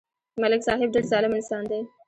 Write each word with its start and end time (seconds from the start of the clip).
ملک 0.41 0.61
صاحب 0.67 0.89
ډېر 0.95 1.05
ظالم 1.11 1.33
انسان 1.35 1.63
دی 1.71 1.81